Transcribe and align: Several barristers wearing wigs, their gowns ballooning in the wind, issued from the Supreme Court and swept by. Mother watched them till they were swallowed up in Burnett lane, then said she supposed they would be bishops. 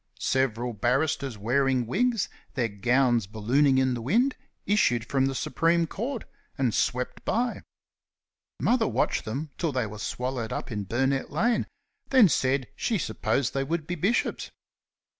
Several 0.19 0.73
barristers 0.73 1.37
wearing 1.37 1.85
wigs, 1.85 2.27
their 2.55 2.67
gowns 2.69 3.27
ballooning 3.27 3.77
in 3.77 3.93
the 3.93 4.01
wind, 4.01 4.35
issued 4.65 5.05
from 5.05 5.27
the 5.27 5.35
Supreme 5.35 5.85
Court 5.85 6.23
and 6.57 6.73
swept 6.73 7.23
by. 7.23 7.61
Mother 8.59 8.87
watched 8.87 9.25
them 9.25 9.51
till 9.59 9.71
they 9.71 9.85
were 9.85 9.99
swallowed 9.99 10.51
up 10.51 10.71
in 10.71 10.85
Burnett 10.85 11.29
lane, 11.29 11.67
then 12.09 12.29
said 12.29 12.67
she 12.75 12.97
supposed 12.97 13.53
they 13.53 13.63
would 13.63 13.85
be 13.85 13.93
bishops. 13.93 14.49